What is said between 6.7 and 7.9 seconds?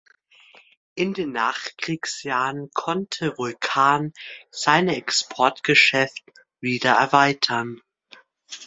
erweitern.